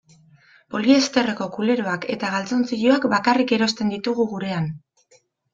Poliesterreko 0.75 1.47
kuleroak 1.57 2.07
eta 2.15 2.31
galtzontziloak 2.37 3.05
bakarrik 3.15 3.55
erosten 3.59 3.95
ditugu 3.97 4.27
gurean. 4.33 4.73